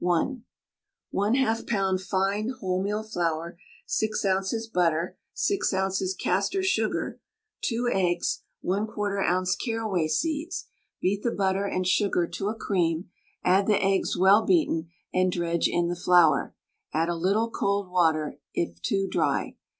1/2 0.03 0.41
lb. 1.13 2.01
fine 2.01 2.49
wholemeal 2.59 3.07
flour, 3.07 3.55
6 3.85 4.25
oz. 4.25 4.67
butter, 4.73 5.15
6 5.35 5.73
oz. 5.75 6.15
castor 6.19 6.63
sugar, 6.63 7.19
2 7.65 7.87
eggs, 7.93 8.41
1/4 8.65 9.23
oz. 9.31 9.55
carraway 9.63 10.07
seeds. 10.07 10.65
Beat 11.01 11.21
the 11.21 11.29
butter 11.29 11.65
and 11.65 11.85
sugar 11.85 12.25
to 12.25 12.47
a 12.47 12.55
cream, 12.55 13.11
add 13.43 13.67
the 13.67 13.79
eggs 13.79 14.17
well 14.17 14.43
beaten, 14.43 14.89
and 15.13 15.31
dredge 15.31 15.67
in 15.67 15.87
the 15.87 15.95
flour, 15.95 16.55
add 16.91 17.07
a 17.07 17.13
little 17.15 17.51
cold 17.51 17.87
water 17.91 18.39
it 18.55 18.81
too 18.81 19.07
dry. 19.07 19.55